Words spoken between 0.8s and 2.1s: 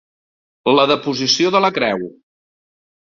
deposició de la Creu.